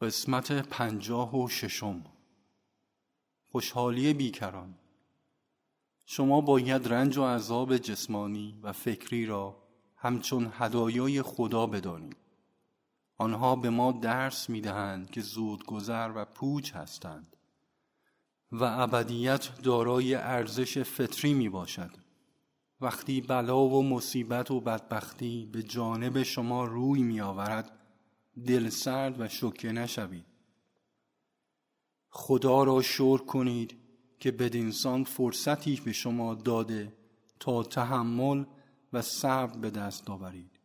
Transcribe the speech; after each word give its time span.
قسمت 0.00 0.52
پنجاه 0.52 1.36
و 1.36 1.48
ششم. 1.48 2.04
خوشحالی 3.52 4.14
بیکران. 4.14 4.74
شما 6.06 6.40
باید 6.40 6.88
رنج 6.88 7.18
و 7.18 7.24
عذاب 7.24 7.76
جسمانی 7.76 8.60
و 8.62 8.72
فکری 8.72 9.26
را 9.26 9.56
همچون 9.96 10.52
هدایای 10.52 11.22
خدا 11.22 11.66
بدانید. 11.66 12.16
آنها 13.18 13.56
به 13.56 13.70
ما 13.70 13.92
درس 13.92 14.50
می‌دهند 14.50 15.10
که 15.10 15.20
زودگذر 15.20 16.12
و 16.14 16.24
پوچ 16.24 16.72
هستند 16.72 17.36
و 18.52 18.64
ابدیت 18.64 19.62
دارای 19.62 20.14
ارزش 20.14 20.78
فطری 20.78 21.34
می 21.34 21.48
باشد 21.48 21.90
وقتی 22.80 23.20
بلا 23.20 23.60
و 23.60 23.82
مصیبت 23.82 24.50
و 24.50 24.60
بدبختی 24.60 25.46
به 25.52 25.62
جانب 25.62 26.22
شما 26.22 26.64
روی 26.64 27.02
می 27.02 27.20
آورد 27.20 27.85
دل 28.44 28.68
سرد 28.68 29.20
و 29.20 29.28
شکه 29.28 29.72
نشوید. 29.72 30.26
خدا 32.08 32.62
را 32.62 32.82
شور 32.82 33.24
کنید 33.24 33.76
که 34.20 34.30
بدینسان 34.30 35.04
فرصتی 35.04 35.82
به 35.84 35.92
شما 35.92 36.34
داده 36.34 36.92
تا 37.40 37.62
تحمل 37.62 38.44
و 38.92 39.02
صبر 39.02 39.58
به 39.58 39.70
دست 39.70 40.10
آورید. 40.10 40.60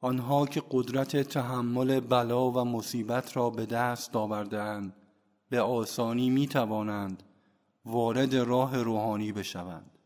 آنها 0.00 0.46
که 0.46 0.62
قدرت 0.70 1.16
تحمل 1.16 2.00
بلا 2.00 2.50
و 2.50 2.64
مصیبت 2.64 3.36
را 3.36 3.50
به 3.50 3.66
دست 3.66 4.16
آوردهاند 4.16 4.96
به 5.48 5.60
آسانی 5.60 6.30
می 6.30 6.46
توانند 6.46 7.22
وارد 7.84 8.34
راه 8.34 8.82
روحانی 8.82 9.32
بشوند. 9.32 9.98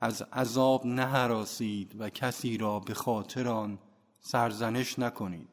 از 0.00 0.22
عذاب 0.22 0.86
نهراسید 0.86 2.00
و 2.00 2.10
کسی 2.10 2.58
را 2.58 2.80
به 2.80 2.94
خاطر 2.94 3.48
آن 3.48 3.78
سرزنش 4.30 4.98
نکنید. 4.98 5.48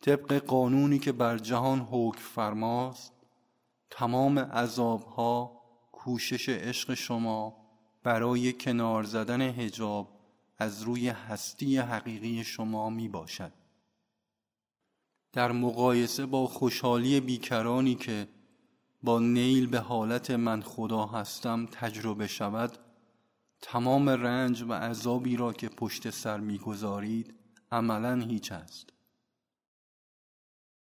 طبق 0.00 0.32
قانونی 0.32 0.98
که 0.98 1.12
بر 1.12 1.38
جهان 1.38 1.80
حکم 1.80 2.20
فرماست 2.20 3.12
تمام 3.90 4.38
عذابها 4.38 5.62
کوشش 5.92 6.48
عشق 6.48 6.94
شما 6.94 7.56
برای 8.02 8.52
کنار 8.52 9.02
زدن 9.04 9.40
هجاب 9.40 10.08
از 10.58 10.82
روی 10.82 11.08
هستی 11.08 11.76
حقیقی 11.76 12.44
شما 12.44 12.90
می 12.90 13.08
باشد 13.08 13.52
در 15.32 15.52
مقایسه 15.52 16.26
با 16.26 16.46
خوشحالی 16.46 17.20
بیکرانی 17.20 17.94
که 17.94 18.28
با 19.02 19.18
نیل 19.18 19.66
به 19.66 19.78
حالت 19.78 20.30
من 20.30 20.62
خدا 20.62 21.06
هستم 21.06 21.66
تجربه 21.66 22.26
شود 22.26 22.78
تمام 23.62 24.08
رنج 24.08 24.62
و 24.62 24.72
عذابی 24.72 25.36
را 25.36 25.52
که 25.52 25.68
پشت 25.68 26.10
سر 26.10 26.40
می‌گذارید 26.40 27.34
عملا 27.72 28.14
هیچ 28.14 28.52
است. 28.52 28.90